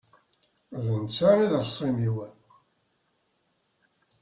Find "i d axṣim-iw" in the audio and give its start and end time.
1.43-2.17